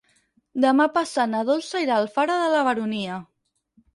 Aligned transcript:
Demà 0.63 0.87
passat 0.95 1.29
na 1.33 1.41
Dolça 1.51 1.83
irà 1.85 1.97
a 1.97 2.03
Alfara 2.05 2.37
de 2.45 2.47
la 2.53 2.65
Baronia. 2.69 3.19